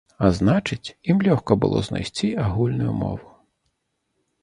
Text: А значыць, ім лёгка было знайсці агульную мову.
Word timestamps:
А 0.27 0.29
значыць, 0.37 0.93
ім 1.11 1.21
лёгка 1.27 1.59
было 1.65 1.83
знайсці 1.91 2.33
агульную 2.47 2.93
мову. 3.07 3.33